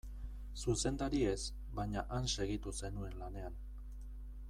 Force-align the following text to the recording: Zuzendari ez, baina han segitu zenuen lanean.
Zuzendari 0.61 1.19
ez, 1.33 1.37
baina 1.81 2.05
han 2.17 2.27
segitu 2.39 2.77
zenuen 2.85 3.17
lanean. 3.25 3.61